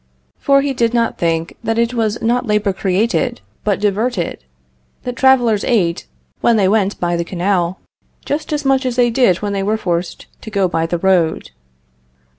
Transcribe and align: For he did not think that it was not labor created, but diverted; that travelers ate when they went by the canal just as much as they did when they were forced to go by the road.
For 0.39 0.61
he 0.63 0.73
did 0.73 0.95
not 0.95 1.19
think 1.19 1.55
that 1.63 1.77
it 1.77 1.93
was 1.93 2.19
not 2.23 2.47
labor 2.47 2.73
created, 2.73 3.39
but 3.63 3.79
diverted; 3.79 4.43
that 5.03 5.15
travelers 5.15 5.63
ate 5.63 6.07
when 6.39 6.57
they 6.57 6.67
went 6.67 6.99
by 6.99 7.15
the 7.15 7.23
canal 7.23 7.77
just 8.25 8.51
as 8.51 8.65
much 8.65 8.83
as 8.83 8.95
they 8.95 9.11
did 9.11 9.43
when 9.43 9.53
they 9.53 9.61
were 9.61 9.77
forced 9.77 10.25
to 10.41 10.49
go 10.49 10.67
by 10.67 10.87
the 10.87 10.97
road. 10.97 11.51